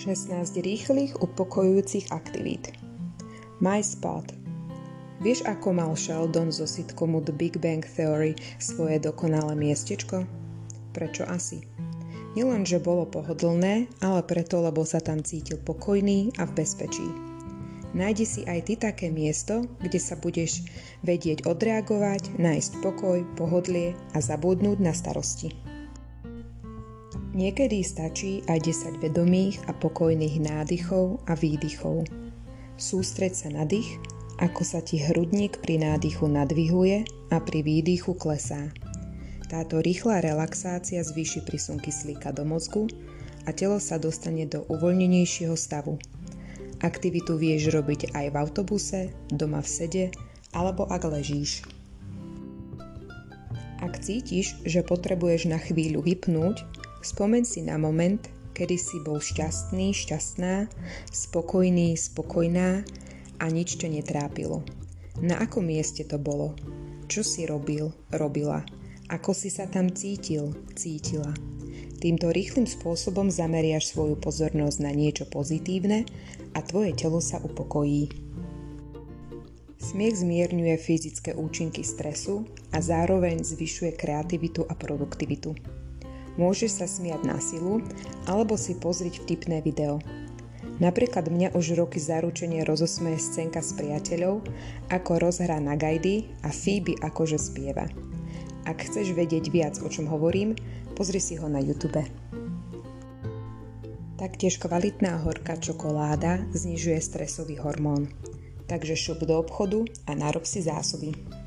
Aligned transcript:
16 0.00 0.64
rýchlych 0.64 1.12
upokojujúcich 1.20 2.08
aktivít. 2.08 2.72
My 3.60 3.84
Spot 3.84 4.24
Vieš, 5.20 5.44
ako 5.44 5.76
mal 5.76 5.92
Sheldon 5.92 6.48
zo 6.48 6.64
sitcomu 6.64 7.20
The 7.20 7.36
Big 7.36 7.60
Bang 7.60 7.84
Theory 7.84 8.32
svoje 8.56 8.96
dokonalé 8.96 9.52
miestečko? 9.60 10.24
Prečo 10.96 11.28
asi? 11.28 11.60
Nielen, 12.32 12.64
že 12.64 12.80
bolo 12.80 13.04
pohodlné, 13.12 13.92
ale 14.00 14.24
preto, 14.24 14.64
lebo 14.64 14.88
sa 14.88 15.04
tam 15.04 15.20
cítil 15.20 15.60
pokojný 15.60 16.32
a 16.40 16.48
v 16.48 16.64
bezpečí. 16.64 17.04
Nájdi 17.92 18.24
si 18.24 18.40
aj 18.48 18.72
ty 18.72 18.80
také 18.80 19.12
miesto, 19.12 19.68
kde 19.84 20.00
sa 20.00 20.16
budeš 20.16 20.64
vedieť 21.04 21.44
odreagovať, 21.44 22.40
nájsť 22.40 22.80
pokoj, 22.80 23.20
pohodlie 23.36 23.92
a 24.16 24.24
zabudnúť 24.24 24.80
na 24.80 24.96
starosti. 24.96 25.69
Niekedy 27.40 27.80
stačí 27.80 28.44
aj 28.52 28.68
10 28.68 29.00
vedomých 29.00 29.64
a 29.64 29.72
pokojných 29.72 30.44
nádychov 30.44 31.24
a 31.24 31.32
výdychov. 31.32 32.04
Sústreď 32.76 33.32
sa 33.32 33.48
na 33.48 33.64
dých, 33.64 33.96
ako 34.44 34.60
sa 34.60 34.84
ti 34.84 35.00
hrudník 35.00 35.56
pri 35.64 35.80
nádychu 35.80 36.28
nadvihuje 36.28 37.08
a 37.32 37.40
pri 37.40 37.64
výdychu 37.64 38.12
klesá. 38.20 38.68
Táto 39.48 39.80
rýchla 39.80 40.20
relaxácia 40.20 41.00
zvýši 41.00 41.40
prísun 41.48 41.80
kyslíka 41.80 42.28
do 42.36 42.44
mozgu 42.44 42.92
a 43.48 43.56
telo 43.56 43.80
sa 43.80 43.96
dostane 43.96 44.44
do 44.44 44.68
uvoľnenejšieho 44.68 45.56
stavu. 45.56 45.96
Aktivitu 46.84 47.40
vieš 47.40 47.72
robiť 47.72 48.12
aj 48.20 48.26
v 48.32 48.36
autobuse, 48.36 49.00
doma 49.32 49.64
v 49.64 49.68
sede 49.80 50.04
alebo 50.52 50.84
ak 50.92 51.08
ležíš. 51.08 51.64
Ak 53.80 53.96
cítiš, 54.04 54.60
že 54.68 54.84
potrebuješ 54.84 55.48
na 55.48 55.56
chvíľu 55.56 56.04
vypnúť, 56.04 56.79
Spomeň 57.00 57.42
si 57.48 57.64
na 57.64 57.80
moment, 57.80 58.20
kedy 58.52 58.76
si 58.76 59.00
bol 59.00 59.24
šťastný, 59.24 59.96
šťastná, 59.96 60.68
spokojný, 61.08 61.96
spokojná 61.96 62.84
a 63.40 63.44
nič 63.48 63.80
ťa 63.80 63.88
netrápilo. 63.88 64.60
Na 65.24 65.40
akom 65.40 65.64
mieste 65.64 66.04
to 66.04 66.20
bolo? 66.20 66.52
Čo 67.08 67.24
si 67.24 67.48
robil, 67.48 67.88
robila? 68.12 68.60
Ako 69.08 69.32
si 69.32 69.48
sa 69.48 69.64
tam 69.64 69.88
cítil, 69.90 70.52
cítila? 70.76 71.32
Týmto 72.00 72.32
rýchlým 72.32 72.68
spôsobom 72.68 73.32
zameriaš 73.32 73.92
svoju 73.92 74.20
pozornosť 74.20 74.78
na 74.84 74.92
niečo 74.92 75.24
pozitívne 75.28 76.04
a 76.52 76.60
tvoje 76.64 76.96
telo 76.96 77.20
sa 77.20 77.40
upokojí. 77.40 78.08
Smiech 79.80 80.20
zmierňuje 80.20 80.76
fyzické 80.76 81.32
účinky 81.32 81.80
stresu 81.80 82.44
a 82.76 82.84
zároveň 82.84 83.40
zvyšuje 83.40 83.96
kreativitu 83.96 84.68
a 84.68 84.76
produktivitu. 84.76 85.79
Môžeš 86.40 86.80
sa 86.80 86.88
smiať 86.88 87.20
na 87.28 87.36
silu 87.36 87.84
alebo 88.24 88.56
si 88.56 88.72
pozrieť 88.72 89.20
vtipné 89.20 89.60
video. 89.60 90.00
Napríklad 90.80 91.28
mňa 91.28 91.52
už 91.52 91.76
roky 91.76 92.00
zaručenie 92.00 92.64
rozosmeje 92.64 93.20
scénka 93.20 93.60
s 93.60 93.76
priateľov, 93.76 94.40
ako 94.88 95.20
rozhrá 95.20 95.60
na 95.60 95.76
gajdy 95.76 96.32
a 96.40 96.48
Phoebe 96.48 96.96
akože 96.96 97.36
spieva. 97.36 97.84
Ak 98.64 98.80
chceš 98.80 99.12
vedieť 99.12 99.52
viac, 99.52 99.76
o 99.84 99.88
čom 99.92 100.08
hovorím, 100.08 100.56
pozri 100.96 101.20
si 101.20 101.36
ho 101.36 101.44
na 101.44 101.60
YouTube. 101.60 102.00
Taktiež 104.16 104.56
kvalitná 104.56 105.20
horká 105.20 105.60
čokoláda 105.60 106.40
znižuje 106.56 106.96
stresový 107.04 107.60
hormón. 107.60 108.08
Takže 108.64 108.96
šup 108.96 109.28
do 109.28 109.36
obchodu 109.36 109.84
a 110.08 110.16
narob 110.16 110.48
si 110.48 110.64
zásoby. 110.64 111.39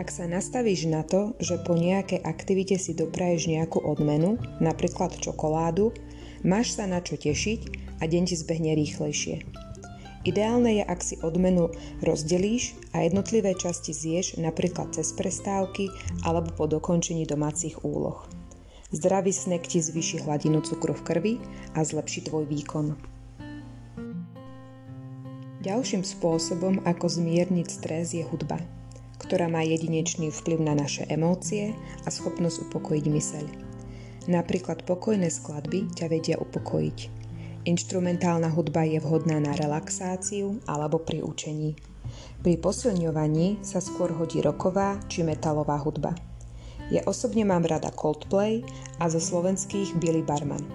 Ak 0.00 0.08
sa 0.08 0.24
nastavíš 0.24 0.88
na 0.88 1.04
to, 1.04 1.36
že 1.44 1.60
po 1.60 1.76
nejakej 1.76 2.24
aktivite 2.24 2.80
si 2.80 2.96
dopraješ 2.96 3.52
nejakú 3.52 3.84
odmenu, 3.84 4.40
napríklad 4.56 5.12
čokoládu, 5.20 5.92
máš 6.40 6.72
sa 6.72 6.88
na 6.88 7.04
čo 7.04 7.20
tešiť 7.20 7.60
a 8.00 8.08
deň 8.08 8.32
ti 8.32 8.34
zbehne 8.40 8.72
rýchlejšie. 8.80 9.44
Ideálne 10.24 10.80
je, 10.80 10.84
ak 10.88 11.00
si 11.04 11.20
odmenu 11.20 11.68
rozdelíš 12.00 12.80
a 12.96 13.04
jednotlivé 13.04 13.52
časti 13.52 13.92
zješ 13.92 14.40
napríklad 14.40 14.96
cez 14.96 15.12
prestávky 15.12 15.92
alebo 16.24 16.48
po 16.56 16.64
dokončení 16.64 17.28
domácich 17.28 17.84
úloh. 17.84 18.24
Zdravý 18.96 19.36
snek 19.36 19.68
ti 19.68 19.84
zvýši 19.84 20.24
hladinu 20.24 20.64
cukru 20.64 20.96
v 20.96 21.04
krvi 21.04 21.34
a 21.76 21.84
zlepší 21.84 22.24
tvoj 22.24 22.48
výkon. 22.48 22.96
Ďalším 25.60 26.08
spôsobom, 26.08 26.80
ako 26.88 27.04
zmierniť 27.04 27.68
stres, 27.68 28.16
je 28.16 28.24
hudba 28.24 28.79
ktorá 29.30 29.46
má 29.46 29.62
jedinečný 29.62 30.34
vplyv 30.34 30.58
na 30.58 30.74
naše 30.74 31.06
emócie 31.06 31.70
a 32.02 32.10
schopnosť 32.10 32.66
upokojiť 32.66 33.06
myseľ. 33.06 33.46
Napríklad 34.26 34.82
pokojné 34.82 35.30
skladby 35.30 35.86
ťa 35.94 36.10
vedia 36.10 36.34
upokojiť. 36.42 36.98
Inštrumentálna 37.62 38.50
hudba 38.50 38.82
je 38.90 38.98
vhodná 38.98 39.38
na 39.38 39.54
relaxáciu 39.54 40.58
alebo 40.66 40.98
pri 40.98 41.22
učení. 41.22 41.78
Pri 42.42 42.58
posilňovaní 42.58 43.62
sa 43.62 43.78
skôr 43.78 44.10
hodí 44.18 44.42
roková 44.42 44.98
či 45.06 45.22
metalová 45.22 45.78
hudba. 45.78 46.10
Ja 46.90 47.06
osobne 47.06 47.46
mám 47.46 47.62
rada 47.62 47.94
Coldplay 47.94 48.66
a 48.98 49.06
zo 49.06 49.22
slovenských 49.22 49.94
Billy 50.02 50.26
Barman. 50.26 50.66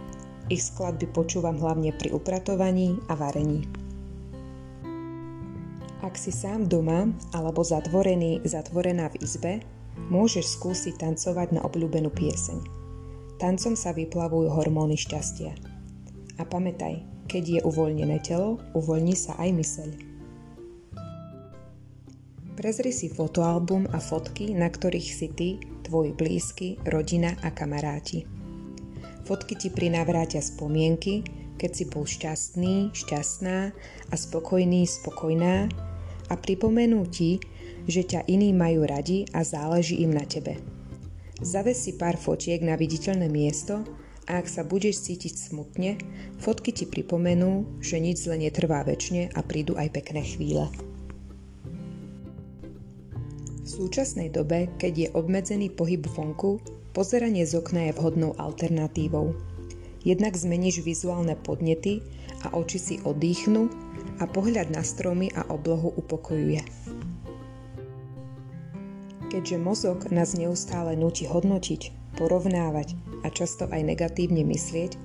Ich 0.48 0.72
skladby 0.72 1.12
počúvam 1.12 1.60
hlavne 1.60 1.92
pri 1.92 2.16
upratovaní 2.16 3.04
a 3.12 3.20
varení. 3.20 3.85
Ak 6.06 6.22
si 6.22 6.30
sám 6.30 6.70
doma 6.70 7.10
alebo 7.34 7.66
zatvorený, 7.66 8.46
zatvorená 8.46 9.10
v 9.10 9.26
izbe, 9.26 9.54
môžeš 10.14 10.54
skúsiť 10.54 11.02
tancovať 11.02 11.58
na 11.58 11.66
obľúbenú 11.66 12.14
pieseň. 12.14 12.62
Tancom 13.42 13.74
sa 13.74 13.90
vyplavujú 13.90 14.54
hormóny 14.54 15.02
šťastia. 15.02 15.58
A 16.38 16.46
pamätaj, 16.46 17.02
keď 17.26 17.44
je 17.58 17.60
uvoľnené 17.66 18.22
telo, 18.22 18.62
uvoľní 18.78 19.18
sa 19.18 19.34
aj 19.42 19.50
myseľ. 19.50 19.90
Prezri 22.54 22.94
si 22.94 23.10
fotoalbum 23.10 23.90
a 23.90 23.98
fotky, 23.98 24.54
na 24.54 24.70
ktorých 24.70 25.10
si 25.10 25.28
ty, 25.34 25.50
tvoji 25.90 26.14
blízky, 26.14 26.78
rodina 26.86 27.34
a 27.42 27.50
kamaráti. 27.50 28.30
Fotky 29.26 29.58
ti 29.58 29.74
prinavrátia 29.74 30.46
spomienky, 30.46 31.26
keď 31.58 31.72
si 31.74 31.84
bol 31.90 32.06
šťastný, 32.06 32.94
šťastná 32.94 33.74
a 34.06 34.14
spokojný, 34.14 34.86
spokojná 34.86 35.66
a 36.30 36.34
pripomenú 36.40 37.06
ti, 37.10 37.38
že 37.86 38.02
ťa 38.02 38.26
iní 38.26 38.54
majú 38.54 38.86
radi 38.86 39.30
a 39.34 39.46
záleží 39.46 40.02
im 40.02 40.14
na 40.14 40.26
tebe. 40.26 40.58
Zaves 41.44 41.84
si 41.84 42.00
pár 42.00 42.16
fotiek 42.16 42.64
na 42.64 42.80
viditeľné 42.80 43.28
miesto 43.28 43.84
a 44.26 44.42
ak 44.42 44.48
sa 44.50 44.66
budeš 44.66 45.06
cítiť 45.06 45.34
smutne, 45.36 46.00
fotky 46.42 46.74
ti 46.74 46.90
pripomenú, 46.90 47.78
že 47.84 48.02
nič 48.02 48.26
zle 48.26 48.42
netrvá 48.42 48.82
väčšine 48.88 49.36
a 49.36 49.40
prídu 49.46 49.78
aj 49.78 49.94
pekné 49.94 50.22
chvíle. 50.26 50.66
V 53.66 53.68
súčasnej 53.68 54.30
dobe, 54.30 54.70
keď 54.78 54.94
je 54.94 55.08
obmedzený 55.14 55.74
pohyb 55.74 56.06
vonku, 56.06 56.62
pozeranie 56.94 57.44
z 57.46 57.60
okna 57.60 57.90
je 57.90 57.98
vhodnou 57.98 58.38
alternatívou. 58.38 59.55
Jednak 60.06 60.38
zmeníš 60.38 60.86
vizuálne 60.86 61.34
podnety 61.34 62.06
a 62.46 62.54
oči 62.54 62.78
si 62.78 62.96
oddychnú 63.02 63.74
a 64.22 64.30
pohľad 64.30 64.70
na 64.70 64.86
stromy 64.86 65.34
a 65.34 65.50
oblohu 65.50 65.98
upokojuje. 65.98 66.62
Keďže 69.34 69.58
mozog 69.58 70.14
nás 70.14 70.38
neustále 70.38 70.94
núti 70.96 71.26
hodnotiť, 71.26 72.16
porovnávať 72.22 72.96
a 73.26 73.34
často 73.34 73.66
aj 73.68 73.82
negatívne 73.82 74.46
myslieť, 74.46 74.96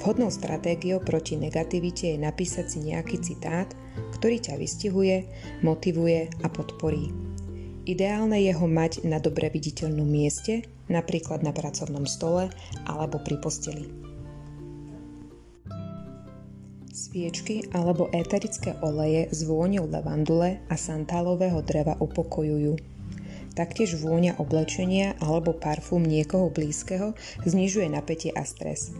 vhodnou 0.00 0.30
stratégiou 0.30 1.02
proti 1.02 1.34
negativite 1.34 2.14
je 2.14 2.18
napísať 2.22 2.66
si 2.70 2.78
nejaký 2.86 3.20
citát, 3.20 3.68
ktorý 4.16 4.38
ťa 4.40 4.54
vystihuje, 4.56 5.28
motivuje 5.60 6.30
a 6.40 6.46
podporí. 6.48 7.10
Ideálne 7.84 8.40
je 8.40 8.54
ho 8.56 8.64
mať 8.64 9.04
na 9.04 9.20
dobre 9.20 9.52
viditeľnom 9.52 10.08
mieste, 10.08 10.64
napríklad 10.88 11.44
na 11.44 11.52
pracovnom 11.52 12.08
stole 12.08 12.48
alebo 12.88 13.20
pri 13.20 13.36
posteli. 13.42 14.03
Sviečky 17.14 17.70
alebo 17.70 18.10
éterické 18.10 18.74
oleje 18.82 19.30
s 19.30 19.46
vôňou 19.46 19.86
lavandule 19.86 20.58
a 20.66 20.74
santálového 20.74 21.62
dreva 21.62 21.94
upokojujú. 22.02 22.74
Taktiež 23.54 24.02
vôňa 24.02 24.42
oblečenia 24.42 25.14
alebo 25.22 25.54
parfum 25.54 26.02
niekoho 26.02 26.50
blízkeho 26.50 27.14
znižuje 27.46 27.86
napätie 27.86 28.34
a 28.34 28.42
stres. 28.42 28.90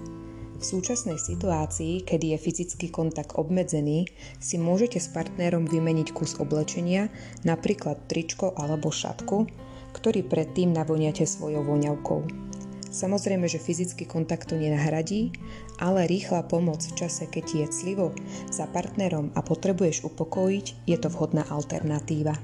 V 0.55 0.63
súčasnej 0.63 1.19
situácii, 1.19 2.07
kedy 2.07 2.39
je 2.39 2.39
fyzický 2.39 2.87
kontakt 2.95 3.35
obmedzený, 3.35 4.07
si 4.39 4.63
môžete 4.63 5.03
s 5.03 5.11
partnerom 5.11 5.67
vymeniť 5.67 6.15
kus 6.15 6.39
oblečenia, 6.39 7.11
napríklad 7.43 7.99
tričko 8.07 8.55
alebo 8.55 8.95
šatku, 8.95 9.51
ktorý 9.91 10.23
predtým 10.23 10.71
navoniate 10.71 11.27
svojou 11.27 11.67
voňavkou. 11.67 12.54
Samozrejme, 12.95 13.51
že 13.51 13.59
fyzický 13.59 14.07
kontakt 14.07 14.47
to 14.47 14.55
nenahradí, 14.55 15.35
ale 15.83 16.07
rýchla 16.07 16.47
pomoc 16.47 16.79
v 16.79 16.95
čase, 16.95 17.27
keď 17.27 17.67
je 17.67 17.67
clivo 17.75 18.15
za 18.55 18.71
partnerom 18.71 19.35
a 19.35 19.43
potrebuješ 19.43 20.07
upokojiť, 20.07 20.87
je 20.87 20.97
to 21.03 21.11
vhodná 21.11 21.43
alternatíva. 21.51 22.39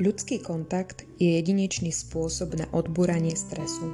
Ľudský 0.00 0.40
kontakt 0.40 1.04
je 1.20 1.36
jedinečný 1.36 1.92
spôsob 1.92 2.56
na 2.56 2.64
odbúranie 2.72 3.36
stresu. 3.36 3.92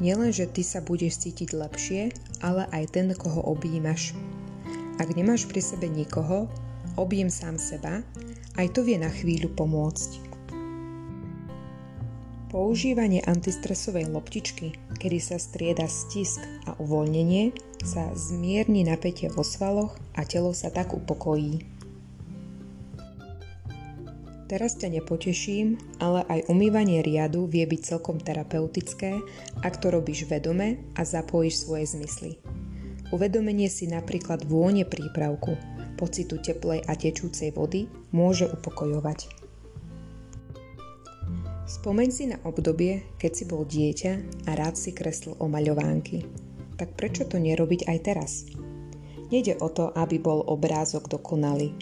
Nielen, 0.00 0.32
že 0.32 0.48
ty 0.48 0.64
sa 0.64 0.80
budeš 0.80 1.22
cítiť 1.28 1.52
lepšie, 1.52 2.16
ale 2.40 2.64
aj 2.72 2.96
ten, 2.96 3.12
koho 3.12 3.44
objímaš. 3.44 4.16
Ak 4.96 5.12
nemáš 5.12 5.44
pri 5.46 5.60
sebe 5.60 5.86
nikoho, 5.86 6.48
objem 6.96 7.28
sám 7.28 7.60
seba, 7.60 8.00
aj 8.56 8.72
to 8.72 8.82
vie 8.82 8.96
na 8.96 9.12
chvíľu 9.12 9.52
pomôcť. 9.54 10.33
Používanie 12.54 13.18
antistresovej 13.18 14.06
loptičky, 14.14 14.78
kedy 15.02 15.18
sa 15.18 15.42
strieda 15.42 15.90
stisk 15.90 16.38
a 16.70 16.78
uvoľnenie, 16.78 17.50
sa 17.82 18.14
zmierni 18.14 18.86
napätie 18.86 19.26
vo 19.26 19.42
svaloch 19.42 19.98
a 20.14 20.22
telo 20.22 20.54
sa 20.54 20.70
tak 20.70 20.94
upokojí. 20.94 21.66
Teraz 24.46 24.78
ťa 24.78 25.02
nepoteším, 25.02 25.98
ale 25.98 26.22
aj 26.30 26.46
umývanie 26.46 27.02
riadu 27.02 27.50
vie 27.50 27.66
byť 27.66 27.80
celkom 27.90 28.22
terapeutické, 28.22 29.18
ak 29.66 29.82
to 29.82 29.90
robíš 29.90 30.30
vedome 30.30 30.78
a 30.94 31.02
zapojíš 31.02 31.66
svoje 31.66 31.90
zmysly. 31.90 32.38
Uvedomenie 33.10 33.66
si 33.66 33.90
napríklad 33.90 34.46
vône 34.46 34.86
prípravku, 34.86 35.58
pocitu 35.98 36.38
teplej 36.38 36.86
a 36.86 36.94
tečúcej 36.94 37.50
vody 37.50 37.90
môže 38.14 38.46
upokojovať. 38.46 39.43
Spomeň 41.64 42.08
si 42.12 42.28
na 42.28 42.36
obdobie, 42.44 43.16
keď 43.16 43.32
si 43.32 43.44
bol 43.48 43.64
dieťa 43.64 44.44
a 44.44 44.50
rád 44.52 44.76
si 44.76 44.92
kreslil 44.92 45.32
omaľovánky. 45.40 46.28
Tak 46.76 46.92
prečo 46.92 47.24
to 47.24 47.40
nerobiť 47.40 47.88
aj 47.88 47.98
teraz? 48.04 48.44
Nede 49.32 49.56
o 49.56 49.72
to, 49.72 49.88
aby 49.96 50.20
bol 50.20 50.44
obrázok 50.44 51.08
dokonalý. 51.08 51.72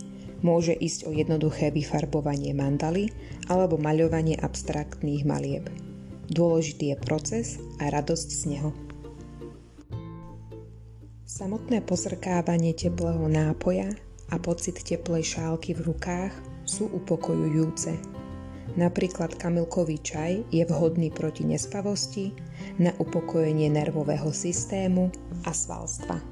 Môže 0.46 0.70
ísť 0.70 1.06
o 1.06 1.10
jednoduché 1.10 1.74
vyfarbovanie 1.74 2.54
mandaly 2.54 3.10
alebo 3.50 3.74
maľovanie 3.74 4.38
abstraktných 4.38 5.26
malieb. 5.26 5.66
Dôležitý 6.30 6.94
je 6.94 6.96
proces 7.02 7.46
a 7.82 7.90
radosť 7.90 8.28
z 8.30 8.42
neho. 8.54 8.70
Samotné 11.26 11.82
pozrkávanie 11.82 12.70
teplého 12.78 13.26
nápoja 13.26 13.98
a 14.30 14.38
pocit 14.38 14.78
teplej 14.78 15.26
šálky 15.26 15.74
v 15.74 15.90
rukách 15.90 16.34
sú 16.70 16.86
upokojujúce 16.86 18.11
Napríklad 18.72 19.36
kamilkový 19.36 20.00
čaj 20.00 20.48
je 20.48 20.64
vhodný 20.64 21.12
proti 21.12 21.44
nespavosti, 21.44 22.32
na 22.80 22.88
upokojenie 22.96 23.68
nervového 23.68 24.32
systému 24.32 25.12
a 25.44 25.52
svalstva. 25.52 26.31